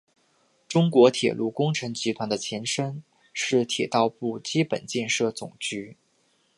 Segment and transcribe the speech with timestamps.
[0.67, 3.03] 中国铁路工程集团的前身
[3.33, 5.95] 是铁道部基本建设总局。